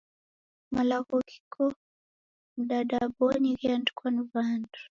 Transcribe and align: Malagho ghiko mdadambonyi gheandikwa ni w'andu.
Malagho 0.75 1.15
ghiko 1.29 1.63
mdadambonyi 2.59 3.51
gheandikwa 3.59 4.07
ni 4.13 4.21
w'andu. 4.31 4.79